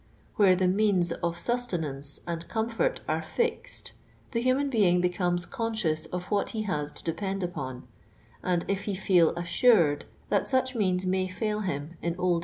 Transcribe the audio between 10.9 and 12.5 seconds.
may fail him in old